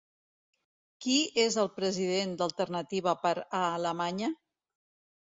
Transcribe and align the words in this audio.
Qui 1.05 1.17
és 1.43 1.59
el 1.65 1.71
president 1.77 2.35
d'Alternativa 2.41 3.17
per 3.29 3.37
a 3.47 3.63
Alemanya? 3.71 4.37